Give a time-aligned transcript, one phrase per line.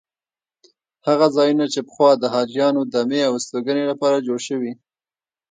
[1.07, 4.71] هغه ځایونه چې پخوا د حاجیانو دمې او استوګنې لپاره جوړ شوي.